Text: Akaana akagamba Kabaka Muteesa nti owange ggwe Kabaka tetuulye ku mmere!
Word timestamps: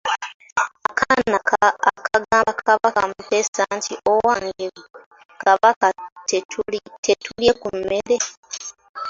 Akaana 0.89 1.37
akagamba 1.89 2.53
Kabaka 2.63 3.01
Muteesa 3.09 3.63
nti 3.77 3.93
owange 4.13 4.67
ggwe 4.75 5.01
Kabaka 5.41 5.87
tetuulye 7.01 7.51
ku 7.61 7.67
mmere! 7.77 8.17